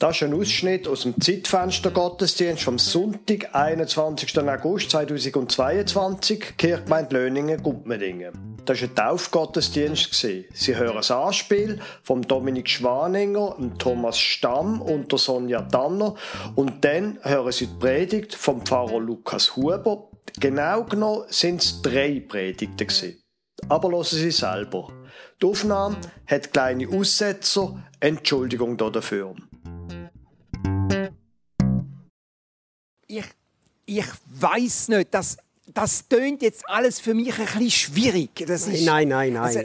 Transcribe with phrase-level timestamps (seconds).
[0.00, 4.38] Das ist ein Ausschnitt aus dem Zeitfenster Gottesdienst vom Sonntag, 21.
[4.38, 8.32] August 2022, Kirchgemeinde Löningen, Gumpmedingen.
[8.64, 10.14] Das war ein Taufgottesdienst.
[10.14, 16.14] Sie hören das Anspiel von Dominik Schwaninger, Thomas Stamm und der Sonja Danner
[16.54, 20.08] und dann hören Sie die Predigt vom Pfarrer Lukas Huber.
[20.40, 23.18] Genau genommen sind es drei Predigten.
[23.68, 24.88] Aber hören Sie selber.
[25.42, 27.84] Die Aufnahme hat kleine Aussetzer.
[28.00, 29.34] Entschuldigung dafür.
[33.98, 38.30] Ich weiß nicht, das, das tönt jetzt alles für mich ein bisschen schwierig.
[38.46, 39.42] Das ist, nein, nein, nein.
[39.42, 39.60] Also,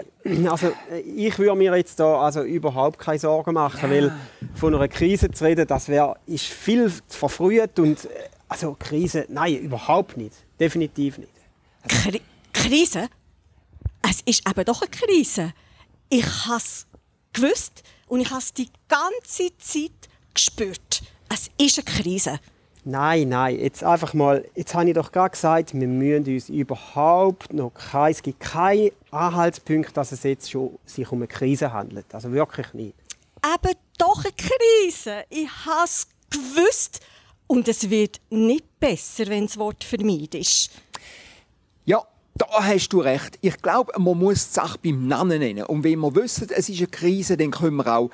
[0.50, 0.74] also,
[1.06, 3.98] ich würde mir jetzt da also überhaupt keine Sorgen machen, ja.
[3.98, 4.14] weil
[4.56, 8.10] von einer Krise zu reden, das wäre ist viel zu verfrüht und äh,
[8.48, 11.32] also Krise, nein, überhaupt nicht, definitiv nicht.
[11.88, 13.08] Kri Krise?
[14.02, 15.54] Es ist eben doch eine Krise.
[16.10, 16.88] Ich habe es
[17.34, 21.04] gewusst und ich habe es die ganze Zeit gespürt.
[21.30, 22.40] Es ist eine Krise.
[22.88, 27.52] Nein, nein, jetzt einfach mal, jetzt habe ich doch gerade gesagt, wir müssen uns überhaupt
[27.52, 32.06] noch kein, es gibt keinen Anhaltspunkt, dass es jetzt schon sich um eine Krise handelt.
[32.14, 32.94] Also wirklich nicht.
[33.42, 35.24] Aber doch eine Krise.
[35.30, 37.02] Ich habe es gewusst.
[37.48, 40.70] Und es wird nicht besser, wenn das Wort vermieden ist.
[41.86, 42.04] Ja,
[42.36, 43.38] da hast du recht.
[43.42, 45.66] Ich glaube, man muss die Sache beim Namen nennen.
[45.66, 48.10] Und wenn wir wissen, es ist eine Krise, dann können wir auch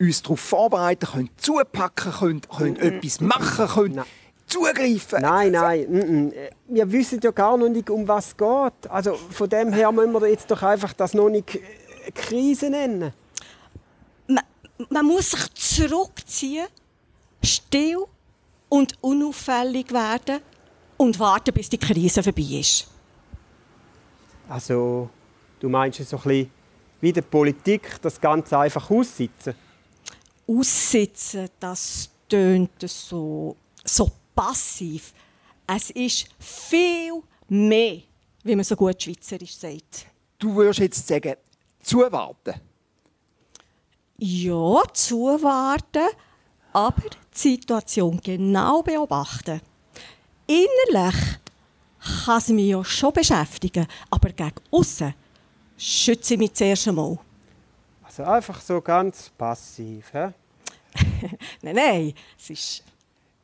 [0.00, 4.04] uns darauf vorbereiten, können zupacken, können, können mm, etwas machen, können nein.
[4.46, 5.20] zugreifen.
[5.20, 6.32] Nein, nein, mm,
[6.68, 8.90] wir wissen ja gar noch nicht, um was es geht.
[8.90, 13.12] Also von dem her müssen wir jetzt doch einfach das noch nicht äh, Krise nennen.
[14.26, 14.44] Man,
[14.88, 16.66] man muss sich zurückziehen,
[17.44, 18.04] still
[18.70, 20.40] und unauffällig werden
[20.96, 22.86] und warten, bis die Krise vorbei ist.
[24.48, 25.10] Also,
[25.60, 26.50] du meinst so ein bisschen
[27.00, 29.54] wie die Politik das Ganze einfach aussitzen?
[30.50, 35.12] Aussitzen, das tönt so, so passiv.
[35.66, 38.00] Es ist viel mehr,
[38.42, 40.06] wie man so gut schweizerisch sagt.
[40.38, 41.36] Du würdest jetzt sagen,
[41.82, 42.54] zuwarten?
[44.18, 46.08] Ja, zuwarten,
[46.72, 47.02] aber
[47.34, 49.60] die Situation genau beobachten.
[50.46, 51.20] Innerlich
[52.24, 55.14] kann sie mich ja schon beschäftigen, aber gegen außen
[55.76, 57.18] schütze ich mich zuerst einmal.
[58.02, 60.32] Also einfach so ganz passiv, hä?
[61.62, 62.84] nein, nein, es ist...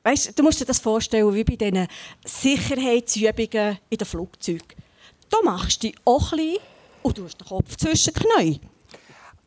[0.03, 1.89] Weißt, du musst dir das vorstellen wie bei diesen
[2.25, 4.69] Sicherheitsübungen in den Flugzeugen.
[5.29, 6.59] Da machst du dich auch klein
[7.03, 8.61] und du hast den Kopf zwischen den Knien.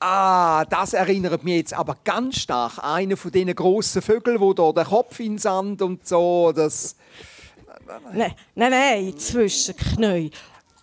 [0.02, 4.54] Ah, das erinnert mich jetzt aber ganz stark an einen von diesen grossen Vögeln, wo
[4.54, 6.96] da den Kopf in den Sand und so, das...
[8.14, 10.32] Nein, nein, nein, zwischen den Knien.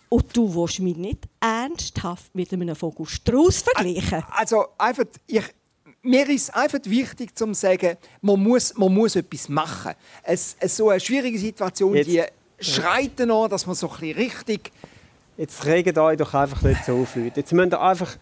[0.09, 4.23] Und du willst mich nicht ernsthaft mit einem Vogelstrauß vergleichen.
[4.29, 5.43] Also, einfach, ich,
[6.07, 9.93] mir ist einfach wichtig zu sagen, man muss, man muss etwas machen.
[10.23, 12.23] Es, es so eine schwierige Situation, Jetzt, die
[12.59, 14.71] schreit noch, dass man so ein bisschen richtig...
[15.35, 17.41] Jetzt regt euch doch einfach nicht so auf, Leute.
[17.41, 18.15] Jetzt müsst ihr einfach...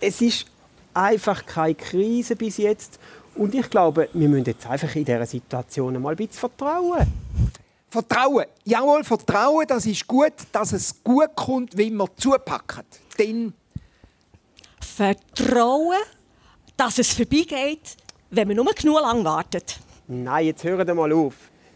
[0.00, 0.46] Es ist
[0.94, 2.98] einfach keine Krise bis jetzt.
[3.34, 7.06] Und ich glaube, wir müssen jetzt einfach in dieser Situation mal ein bisschen vertrauen.
[7.88, 8.46] Vertrauen.
[8.64, 12.84] Jawohl, Vertrauen, das ist gut, dass es gut kommt, wenn man zupackt.
[13.18, 13.52] Dann
[14.80, 15.96] Vertrauen
[16.76, 17.96] dass es vorbeigeht,
[18.30, 19.78] wenn man nur genug lang wartet.
[20.08, 21.34] Nein, jetzt hören mal auf.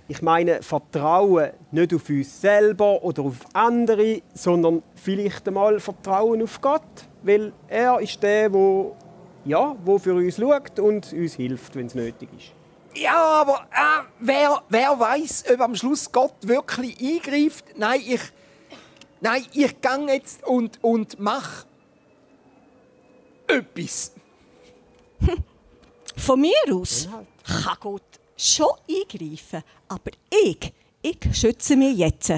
[0.08, 6.60] Ich meine Vertrauen nicht auf uns selber oder auf andere, sondern vielleicht einmal Vertrauen auf
[6.60, 6.82] Gott,
[7.22, 8.96] weil er ist der, wo
[9.44, 12.52] ja, wo für uns schaut und uns hilft, wenn es nötig ist.
[13.00, 17.64] Ja, aber äh, wer, wer weiß, ob am Schluss Gott wirklich eingreift?
[17.76, 18.20] Nein, ich,
[19.20, 21.66] nein, ich gehe jetzt und, und mache
[23.46, 24.12] etwas.
[26.20, 27.08] Von mir aus
[27.44, 32.30] kann Gott schon eingreifen, aber ich, ich schütze mich jetzt.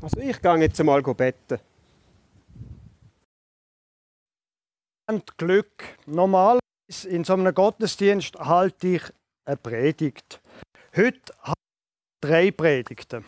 [0.00, 1.58] Also ich gehe jetzt mal betten.
[5.36, 5.98] Glück.
[6.06, 9.02] Normalerweise in so einem Gottesdienst halte ich
[9.44, 10.40] eine Predigt.
[10.96, 13.24] Heute habe ich drei Predigten.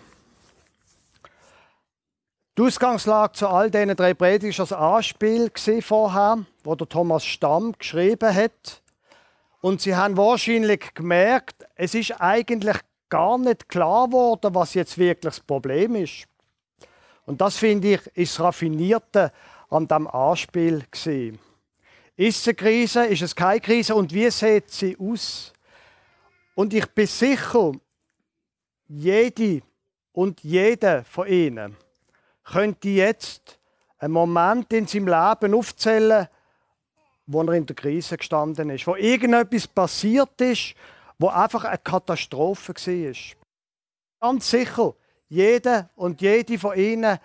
[2.59, 5.51] Die Ausgangslage zu all diesen drei Predigten war das Anspiel
[5.81, 8.83] vorher, wo der Thomas Stamm geschrieben hat.
[9.63, 12.77] Und Sie haben wahrscheinlich gemerkt, es ist eigentlich
[13.09, 16.27] gar nicht klar geworden, was jetzt wirklich das Problem ist.
[17.25, 19.33] Und das finde ich ist das Raffinierte
[19.71, 21.39] an diesem Anspiel gesehen.
[22.17, 23.07] Ist es eine Krise?
[23.07, 23.95] Ist es keine Krise?
[23.95, 25.55] Und wie sieht sie aus?
[26.55, 27.73] Und ich bin sicher,
[28.89, 29.63] jede
[30.13, 31.79] und jeder von Ihnen
[32.44, 33.59] könnte jetzt
[33.99, 36.29] einen Moment in seinem Leben aufzählen,
[37.27, 40.75] wo er in der Krise gestanden ist, wo irgendetwas passiert ist,
[41.19, 43.15] wo einfach eine Katastrophe war.
[44.21, 44.94] Ganz sicher,
[45.29, 47.19] jeder und jede von Ihnen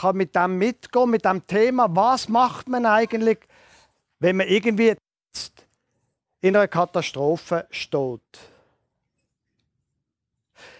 [0.00, 3.38] kann mit dem mitgehen, mit dem Thema, was macht man eigentlich,
[4.18, 4.96] wenn man irgendwie
[6.40, 8.20] in einer Katastrophe steht.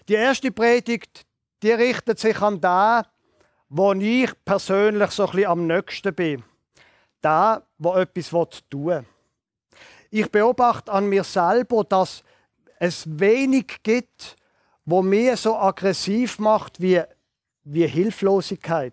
[0.08, 1.24] Die erste Predigt,
[1.62, 3.06] die richtet sich an da,
[3.74, 6.44] wo ich persönlich so ein am nächsten bin.
[7.22, 8.28] Da, wo etwas
[8.68, 9.04] tun will.
[10.10, 12.22] Ich beobachte an mir selber, dass
[12.78, 14.36] es wenig gibt,
[14.84, 17.00] wo mir so aggressiv macht wie,
[17.64, 18.92] wie Hilflosigkeit.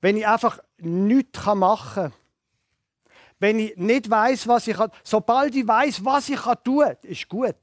[0.00, 2.12] Wenn ich einfach nichts machen kann.
[3.38, 4.90] Wenn ich nicht weiß, was ich kann.
[5.04, 7.56] Sobald ich weiß, was ich tun kann, ist gut.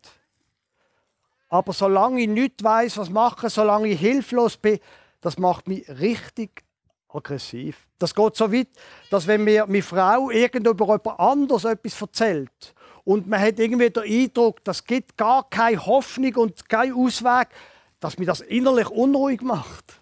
[1.50, 4.80] Aber solange ich nicht weiß, was machen, solange ich hilflos bin,
[5.26, 6.64] das macht mich richtig
[7.10, 7.88] aggressiv.
[7.98, 8.68] Das geht so weit,
[9.10, 12.76] dass wenn mir meine Frau irgend über jemand anderes etwas erzählt
[13.06, 17.48] und man hat irgendwie den Eindruck, das gibt gar keine Hoffnung und keinen Ausweg,
[18.00, 20.00] dass mir das innerlich unruhig macht.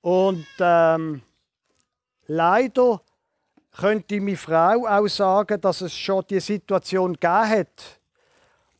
[0.00, 1.22] Und ähm,
[2.26, 3.02] leider
[3.70, 8.00] könnte meine Frau auch sagen, dass es schon die Situation gegeben hat,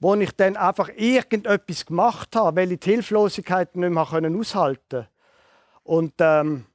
[0.00, 5.08] wo ich dann einfach irgendetwas gemacht habe, weil ich die Hilflosigkeit nicht mehr aushalten konnte.
[5.82, 6.66] Und ähm,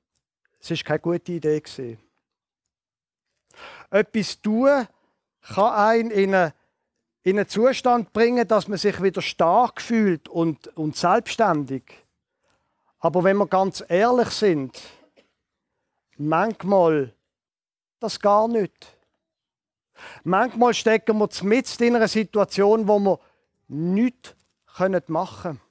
[0.60, 1.60] es war keine gute Idee.
[1.60, 2.00] Gewesen.
[3.90, 4.88] Etwas tun
[5.42, 6.54] kann einen in einen,
[7.24, 11.84] in einen Zustand bringen, dass man sich wieder stark fühlt und, und selbstständig.
[13.00, 14.80] Aber wenn wir ganz ehrlich sind,
[16.18, 17.14] manchmal
[18.00, 18.99] das gar nicht.
[20.24, 23.20] Manchmal stecken wir mitten in einer Situation, wo wir
[23.68, 24.36] nichts
[25.08, 25.62] machen können.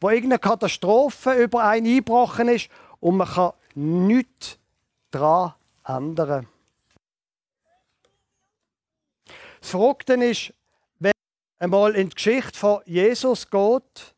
[0.00, 2.68] Wo irgendeine Katastrophe über einen eingebrochen ist
[3.00, 4.58] und man kann nichts
[5.10, 5.54] daran
[5.86, 6.48] ändern.
[9.60, 10.52] Das Verrückte ist,
[10.98, 11.12] wenn
[11.58, 14.14] man einmal in die Geschichte von Jesus geht,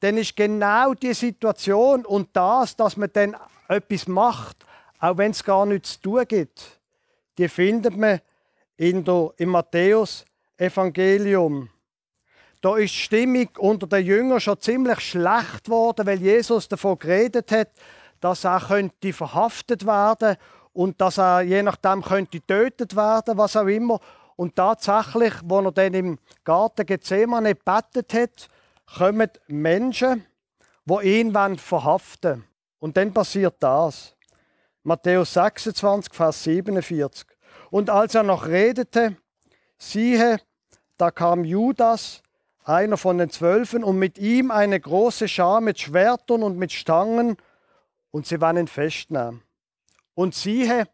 [0.00, 3.36] dann ist genau die Situation und das, dass man dann
[3.68, 4.64] etwas macht,
[4.98, 6.80] auch wenn es gar nichts zu tun gibt,
[7.38, 8.20] die findet man
[8.80, 11.68] in der, im Matthäus-Evangelium.
[12.62, 17.52] Da ist die Stimmung unter den Jüngern schon ziemlich schlecht geworden, weil Jesus davon geredet
[17.52, 17.68] hat,
[18.20, 20.38] dass er könnte verhaftet werden
[20.72, 24.00] und dass er je nachdem könnte getötet werden, was auch immer.
[24.36, 28.48] Und tatsächlich, wo er dann im Garten Gethsemane bettet hat,
[28.96, 30.24] kommen Menschen,
[30.86, 32.44] die ihn verhaften wollen.
[32.78, 34.16] Und dann passiert das.
[34.84, 37.26] Matthäus 26, Vers 47.
[37.70, 39.16] Und als er noch redete,
[39.78, 40.40] siehe,
[40.96, 42.22] da kam Judas,
[42.64, 47.36] einer von den Zwölfen, und mit ihm eine große Schar mit Schwertern und mit Stangen,
[48.10, 49.42] und sie waren festnahm.
[50.14, 50.88] Und siehe,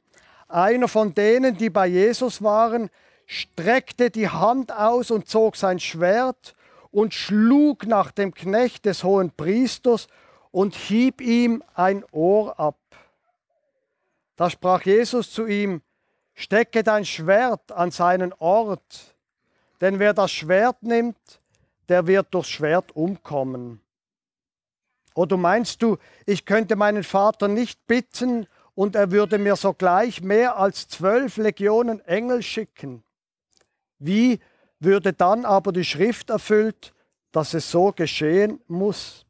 [0.48, 2.90] einer von denen, die bei Jesus waren,
[3.26, 6.54] streckte die Hand aus und zog sein Schwert
[6.92, 10.06] und schlug nach dem Knecht des hohen Priesters
[10.52, 12.78] und hieb ihm ein Ohr ab.
[14.36, 15.82] Da sprach Jesus zu ihm,
[16.36, 19.16] stecke dein Schwert an seinen Ort,
[19.80, 21.40] denn wer das Schwert nimmt,
[21.88, 23.80] der wird durchs Schwert umkommen.
[25.14, 25.96] Oder meinst du,
[26.26, 32.00] ich könnte meinen Vater nicht bitten und er würde mir sogleich mehr als zwölf Legionen
[32.06, 33.02] Engel schicken?
[33.98, 34.40] Wie
[34.78, 36.92] würde dann aber die Schrift erfüllt,
[37.32, 39.24] dass es so geschehen muss?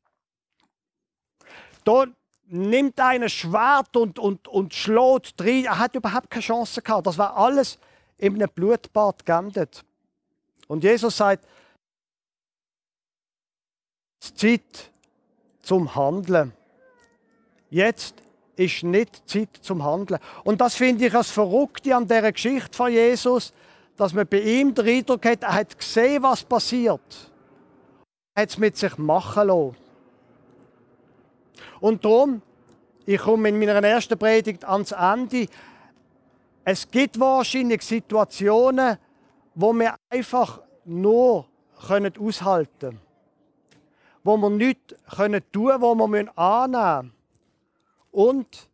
[2.49, 5.65] Nimmt ein Schwert und, und, und schlägt drin.
[5.65, 7.07] Er hat überhaupt keine Chance gehabt.
[7.07, 7.79] Das war alles
[8.19, 9.85] in einem Blutbad geendet.
[10.69, 11.45] Und Jesus sagt,
[14.21, 14.91] es ist Zeit
[15.63, 16.53] zum Handeln.
[17.71, 18.15] Jetzt
[18.57, 20.21] ist nicht Zeit zum Handeln.
[20.45, 23.53] Und das finde ich als Verrückte an dieser Geschichte von Jesus,
[23.97, 27.31] dass man bei ihm den Eindruck hat, er hat gesehen, was passiert.
[28.35, 29.77] Er hat es mit sich machen lassen.
[31.81, 32.43] Und darum,
[33.05, 35.47] ich komme in meiner ersten Predigt ans Ende.
[36.65, 38.99] Es gibt wahrscheinlich Situationen,
[39.55, 41.47] wo wir einfach nur
[42.19, 43.01] aushalten können.
[44.25, 47.17] Wo wir nichts tun können, wo wir annehmen müssen.
[48.11, 48.69] Und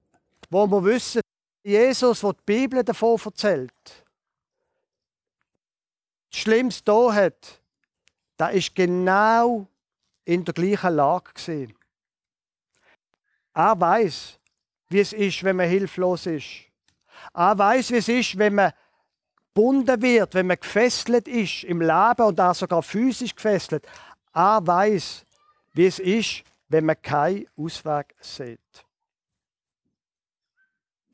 [0.50, 1.20] wo wir wissen,
[1.62, 3.72] Jesus, wo die Bibel davon erzählt,
[6.30, 7.60] das Schlimmste hier hat,
[8.36, 9.66] da ist genau
[10.24, 11.74] in der gleichen Lage gewesen.
[13.54, 14.38] Er weiß,
[14.88, 16.46] wie es ist, wenn man hilflos ist.
[17.34, 18.72] Er weiß, wie es ist, wenn man
[19.54, 23.86] gebunden wird, wenn man gefesselt ist im Leben und auch sogar physisch gefesselt.
[24.32, 25.26] Er weiß,
[25.74, 28.60] wie es ist, wenn man keinen Ausweg sieht.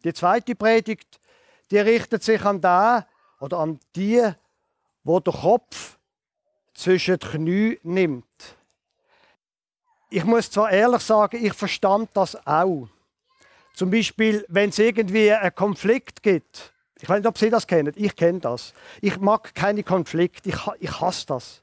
[0.05, 1.21] Die zweite Predigt,
[1.71, 3.07] die richtet sich an da
[3.41, 4.23] oder an die,
[5.03, 5.99] wo der Kopf
[6.75, 8.58] zwischen die Knie nimmt.
[10.11, 12.89] Ich muss zwar ehrlich sagen, ich verstand das auch.
[13.75, 16.73] Zum Beispiel, wenn es irgendwie einen Konflikt gibt.
[17.01, 17.93] Ich weiß nicht, ob Sie das kennen.
[17.97, 18.73] Ich kenne das.
[19.01, 20.49] Ich mag keine Konflikte.
[20.49, 21.61] Ich, ich hasse das.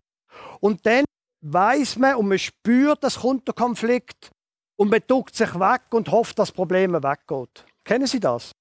[0.62, 1.06] Und dann
[1.42, 4.32] weiß man und man spürt, es kommt der Konflikt
[4.78, 7.66] und man duckt sich weg und hofft, dass das Problem weggeht.
[7.84, 8.52] Kennen Sie das?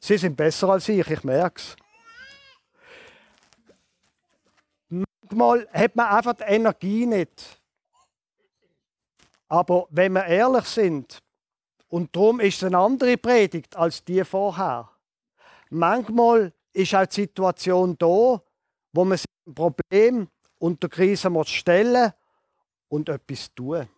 [0.00, 1.76] Sie sind besser als ich, ich merke es.
[5.30, 7.62] Manchmal hat man einfach die Energie nicht.
[9.48, 11.22] Aber wenn wir ehrlich sind,
[11.88, 14.90] und darum ist es eine andere Predigt als die vorher.
[15.70, 18.42] Manchmal ist auch die Situation da,
[18.92, 20.28] wo man sich ein Problem
[20.58, 22.12] und der Krise muss stellen
[22.88, 23.88] und etwas tun.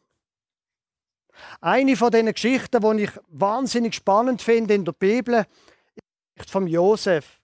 [1.61, 5.47] Eine von diesen Geschichten, die ich wahnsinnig spannend finde in der Bibel,
[6.35, 7.41] ist von Josef.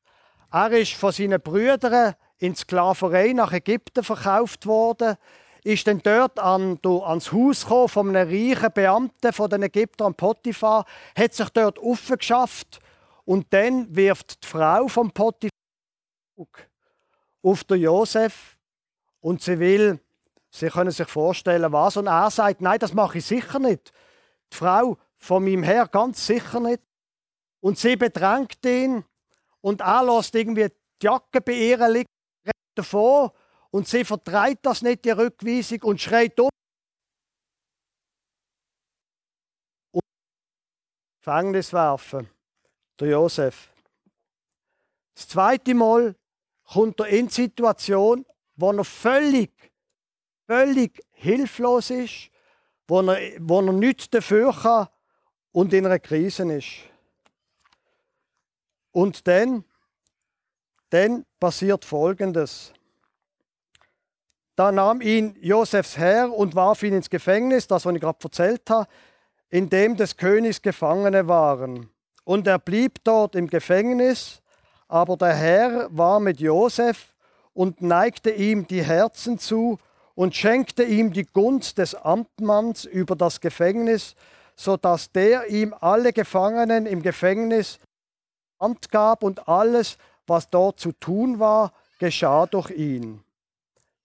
[0.51, 5.17] Er ist von seinen Brüdern in Sklaverei nach Ägypten verkauft worden,
[5.65, 10.85] ist dann dort an, ans Haus gekommen von einem reichen Beamten von den Ägyptern, Potiphar,
[11.17, 12.81] hat sich dort aufgeschafft
[13.25, 15.53] und dann wirft die Frau von Potiphar
[17.43, 18.57] auf den Josef
[19.21, 20.01] und sie will,
[20.55, 21.97] Sie können sich vorstellen, was.
[21.97, 23.91] Und er sagt, nein, das mache ich sicher nicht.
[24.53, 26.83] Die Frau von meinem Herr ganz sicher nicht.
[27.61, 29.03] Und sie bedrängt ihn
[29.63, 32.09] und er lässt irgendwie die Jacke bei ihr liegen,
[32.75, 33.31] davon
[33.71, 36.51] und sie vertreibt das nicht, die Rückweisung, und schreit um.
[41.21, 42.29] Gefängnis werfen,
[42.99, 43.73] der Josef.
[45.15, 46.17] Das zweite Mal
[46.65, 48.27] kommt er in die Situation,
[48.57, 49.53] wo er völlig,
[50.47, 52.31] völlig hilflos ist,
[52.89, 54.89] wo er, wo er nichts dafür kann
[55.53, 56.79] und in einer Krise ist.
[58.91, 59.65] Und dann,
[60.93, 62.73] dann passiert Folgendes.
[64.57, 68.69] Da nahm ihn Josefs Herr und warf ihn ins Gefängnis, das, was ich gerade erzählt
[68.69, 68.89] habe,
[69.49, 71.89] in dem des Königs Gefangene waren.
[72.25, 74.43] Und er blieb dort im Gefängnis,
[74.87, 77.15] aber der Herr war mit Josef
[77.55, 79.79] und neigte ihm die Herzen zu
[80.15, 84.15] und schenkte ihm die Gunst des Amtmanns über das Gefängnis,
[84.55, 87.79] so dass der ihm alle Gefangenen im Gefängnis
[88.61, 89.97] Hand gab und alles,
[90.33, 93.23] was dort zu tun war, geschah durch ihn.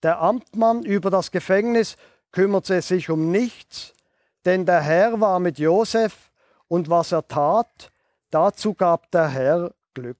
[0.02, 1.96] Der Amtmann über das Gefängnis
[2.32, 3.94] kümmerte sich um nichts,
[4.44, 6.30] denn der Herr war mit Josef
[6.68, 7.90] und was er tat,
[8.30, 10.18] dazu gab der Herr Glück.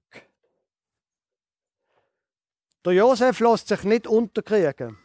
[2.86, 4.96] Der Josef lässt sich nicht unterkriegen.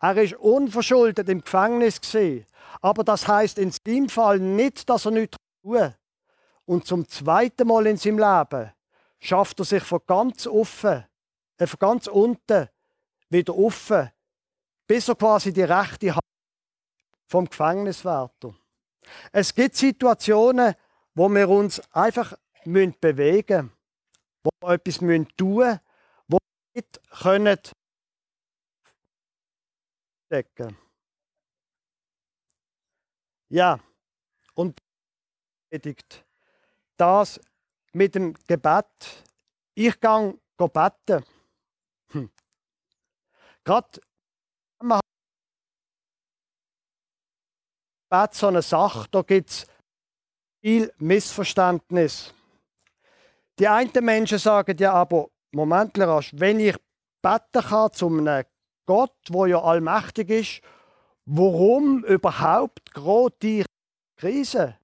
[0.00, 2.46] Er ist unverschuldet im Gefängnis gesehen,
[2.82, 5.94] aber das heißt in seinem Fall nicht, dass er nichts tun.
[6.66, 8.73] Und zum zweiten Mal in seinem Leben
[9.24, 11.04] schafft er sich von ganz offen,
[11.56, 12.68] äh, von ganz unten
[13.30, 14.10] wieder offen,
[14.86, 16.24] bis er quasi die rechte Hand
[17.26, 18.54] vom Gefängniswärter.
[19.32, 20.74] Es gibt Situationen,
[21.14, 23.72] wo wir uns einfach bewegen müssen,
[24.42, 25.80] wo wir etwas tun müssen,
[26.28, 27.58] wo wir nicht können
[30.30, 30.76] decken.
[33.48, 33.78] Ja,
[34.54, 34.78] und
[35.70, 36.24] predigt
[36.96, 37.40] das
[37.94, 38.86] mit dem Gebet.
[39.74, 41.24] Ich gehe beten.
[43.64, 44.00] Gerade
[44.82, 45.00] man
[48.12, 49.66] hat so eine Sache, da gibt es
[50.60, 52.34] viel Missverständnis.
[53.58, 56.76] Die einen Menschen sagen ja aber, Moment, wenn ich
[57.22, 58.44] beten kann zu einem
[58.86, 60.60] Gott, wo ja allmächtig ist,
[61.24, 63.64] warum überhaupt gerade die
[64.18, 64.78] Krise?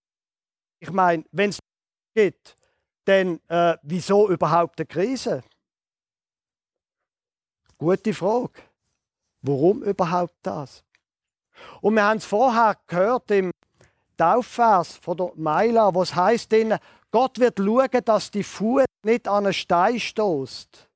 [0.79, 1.59] Ich meine, wenn es
[2.15, 2.57] geht,
[3.11, 5.43] dann äh, wieso überhaupt eine Krise?
[7.79, 8.63] Gute Frage.
[9.43, 10.85] Warum überhaupt das?
[11.81, 13.51] Und wir haben es vorher gehört im
[14.17, 16.55] Taufvers von der Maila, wo es heißt,
[17.11, 20.89] Gott wird schauen, dass die Fuß nicht an einen Stein stoßt.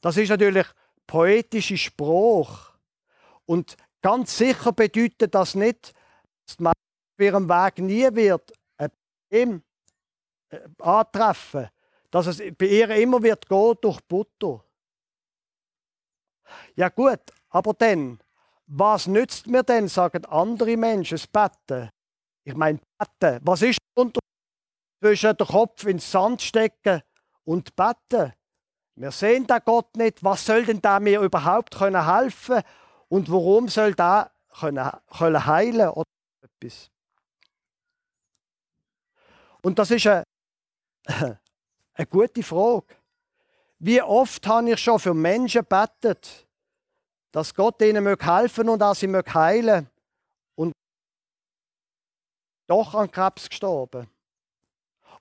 [0.00, 0.66] Das ist natürlich
[1.06, 2.70] poetischer Spruch.
[3.44, 5.92] Und ganz sicher bedeutet das nicht,
[6.46, 8.90] dass man auf ihrem Weg nie wird ein
[9.28, 9.62] Problem
[10.50, 11.68] äh, antreffen,
[12.10, 14.64] dass es bei ihr immer wird gehen durch Butter.
[16.74, 18.18] Ja gut, aber dann,
[18.66, 21.90] was nützt mir denn, sagen andere Menschen, das Betten?
[22.44, 23.40] Ich meine, Betten.
[23.44, 24.20] Was ist unter
[25.00, 27.02] zwischen den Kopf ins Sand stecken
[27.44, 28.32] und Betten?
[28.96, 30.22] Wir sehen da Gott nicht.
[30.22, 32.62] Was soll denn da mir überhaupt können helfen?
[33.08, 36.04] Und warum soll da können, können heilen oder
[36.42, 36.90] etwas?
[39.62, 40.24] Und das ist eine
[41.94, 42.86] Eine gute Frage.
[43.78, 46.46] Wie oft habe ich schon für Menschen betet,
[47.32, 49.88] dass Gott ihnen helfen und dass sie heilen
[50.54, 50.72] und
[52.66, 54.08] doch an Krebs gestorben.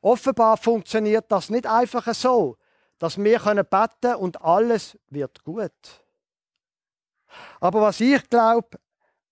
[0.01, 2.57] Offenbar funktioniert das nicht einfach so,
[2.97, 5.71] dass wir können beten und alles wird gut.
[7.59, 8.79] Aber was ich glaube,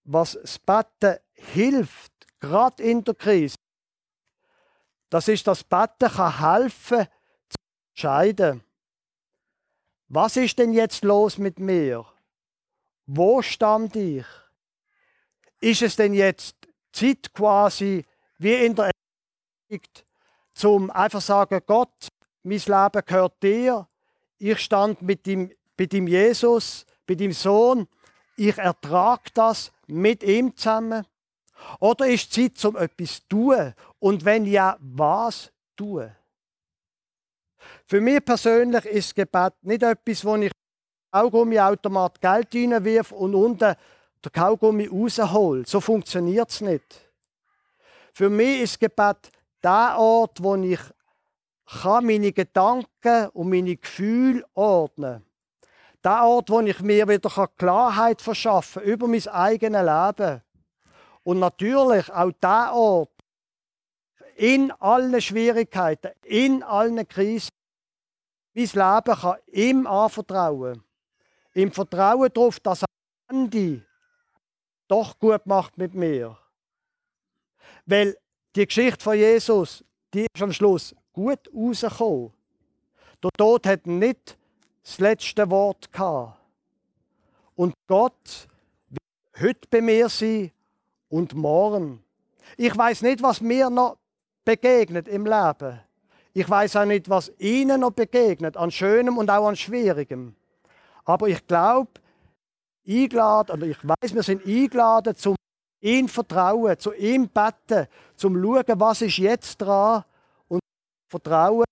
[0.03, 3.55] was das Beten hilft, gerade in der Krise,
[5.09, 7.07] das ist, dass Beten kann helfen
[7.49, 7.57] zu
[7.91, 8.63] entscheiden.
[10.09, 12.05] Was ist denn jetzt los mit mir?
[13.05, 14.25] Wo stand ich?
[15.59, 16.55] Ist es denn jetzt
[16.91, 18.05] Zeit quasi
[18.37, 18.91] wie in der
[19.69, 20.05] Ewigkeit,
[20.51, 22.07] zum einfach sagen, Gott,
[22.43, 23.87] mein Leben gehört dir.
[24.37, 27.87] Ich stand mit dem, mit dem Jesus, mit dem Sohn.
[28.35, 31.05] Ich ertrage das mit ihm zusammen.
[31.79, 33.73] Oder ist Zeit, um etwas zu tun?
[33.99, 36.11] Und wenn ja, was tun?
[37.85, 40.51] Für mich persönlich ist Gebet nicht etwas, wo ich
[41.11, 43.75] Kaugummiautomat Geld reinwirf und unten
[44.23, 45.65] der Kaugummi raushole.
[45.65, 47.09] So funktioniert es nicht.
[48.13, 49.31] Für mich ist Gebet
[49.63, 50.79] der Ort, wo ich
[52.01, 55.23] meine Gedanken und meine Gefühle ordnen kann.
[56.03, 60.41] Der Ort, wo ich mir wieder Klarheit verschaffen kann über mein eigenes Leben.
[61.23, 63.16] Und natürlich auch der Ort,
[64.37, 67.49] in allen Schwierigkeiten, in allen Krisen,
[68.53, 70.83] mein Leben kann ihm anvertrauen.
[71.53, 72.87] Im Vertrauen darauf, dass er
[73.27, 73.83] am Ende
[74.87, 76.37] doch gut macht mit mir.
[77.85, 78.15] Weil
[78.55, 82.31] die Geschichte von Jesus, die ist am Schluss gut rausgekommen.
[83.23, 84.37] Der Tod hat nicht
[84.83, 86.39] das letzte Wort gehabt.
[87.55, 88.47] Und Gott
[88.89, 90.51] wird heute bei mir sein
[91.09, 92.03] und morgen.
[92.55, 93.97] Ich weiß nicht, was mir noch
[94.47, 95.81] begegnet im Leben.
[96.33, 100.35] Ich weiß auch nicht, was ihnen noch begegnet, an Schönem und auch an Schwierigem.
[101.03, 101.91] Aber ich glaube,
[102.87, 105.35] eingeladen, oder ich weiß, wir sind eingeladen, zum
[105.81, 110.05] ihn vertrauen, zu ihm beten, zum schauen, was ist jetzt dran
[110.47, 110.61] und
[111.09, 111.65] vertrauen,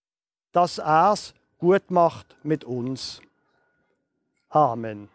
[0.52, 3.22] dass er es gut macht mit uns.
[4.50, 5.15] Amen.